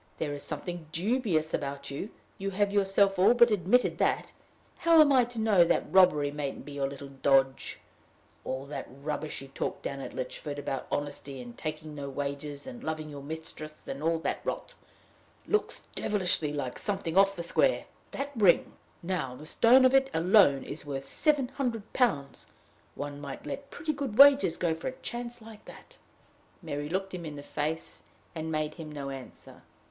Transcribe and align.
There 0.17 0.33
is 0.33 0.41
something 0.43 0.87
dubious 0.91 1.53
about 1.53 1.91
you 1.91 2.09
you 2.39 2.49
have 2.49 2.73
yourself 2.73 3.19
all 3.19 3.35
but 3.35 3.51
admitted 3.51 3.99
that: 3.99 4.33
how 4.77 4.99
am 4.99 5.11
I 5.13 5.25
to 5.25 5.37
know 5.39 5.63
that 5.63 5.93
robbery 5.93 6.31
mayn't 6.31 6.65
be 6.65 6.71
your 6.71 6.89
little 6.89 7.09
dodge? 7.09 7.79
All 8.43 8.65
that 8.65 8.87
rubbish 8.89 9.43
you 9.43 9.49
talked 9.49 9.83
down 9.83 9.99
at 9.99 10.15
Lychford 10.15 10.57
about 10.57 10.87
honesty, 10.91 11.39
and 11.39 11.55
taking 11.55 11.93
no 11.93 12.09
wages, 12.09 12.65
and 12.65 12.83
loving 12.83 13.09
your 13.11 13.21
mistress, 13.21 13.87
and 13.87 14.01
all 14.01 14.17
that 14.17 14.39
rot, 14.43 14.73
looks 15.45 15.83
devilish 15.93 16.41
like 16.41 16.79
something 16.79 17.15
off 17.15 17.35
the 17.35 17.43
square! 17.43 17.85
That 18.09 18.31
ring, 18.35 18.73
now, 19.03 19.35
the 19.35 19.45
stone 19.45 19.85
of 19.85 19.93
it 19.93 20.09
alone, 20.15 20.63
is 20.63 20.83
worth 20.83 21.05
seven 21.05 21.47
hundred 21.49 21.93
pounds: 21.93 22.47
one 22.95 23.21
might 23.21 23.45
let 23.45 23.69
pretty 23.69 23.93
good 23.93 24.17
wages 24.17 24.57
go 24.57 24.73
for 24.73 24.87
a 24.87 24.97
chance 25.03 25.43
like 25.43 25.65
that!" 25.65 25.99
Mary 26.63 26.89
looked 26.89 27.13
him 27.13 27.23
in 27.23 27.35
the 27.35 27.43
face, 27.43 28.01
and 28.33 28.51
made 28.51 28.73
him 28.73 28.91
no 28.91 29.11
answer. 29.11 29.61